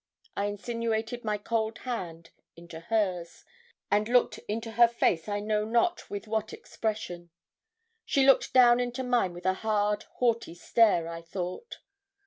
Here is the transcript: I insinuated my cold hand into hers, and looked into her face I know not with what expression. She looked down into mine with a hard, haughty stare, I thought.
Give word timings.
I 0.35 0.45
insinuated 0.45 1.23
my 1.23 1.37
cold 1.37 1.77
hand 1.77 2.31
into 2.55 2.79
hers, 2.79 3.45
and 3.91 4.09
looked 4.09 4.39
into 4.47 4.71
her 4.71 4.87
face 4.87 5.29
I 5.29 5.39
know 5.39 5.63
not 5.63 6.09
with 6.09 6.25
what 6.27 6.53
expression. 6.53 7.29
She 8.03 8.25
looked 8.25 8.51
down 8.51 8.79
into 8.79 9.03
mine 9.03 9.35
with 9.35 9.45
a 9.45 9.53
hard, 9.61 10.05
haughty 10.17 10.55
stare, 10.55 11.07
I 11.07 11.21
thought. 11.21 11.81